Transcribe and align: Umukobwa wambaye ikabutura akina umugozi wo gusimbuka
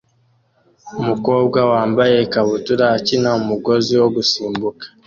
Umukobwa 1.01 1.59
wambaye 1.71 2.15
ikabutura 2.25 2.85
akina 2.97 3.29
umugozi 3.41 3.93
wo 4.01 4.07
gusimbuka 4.15 4.85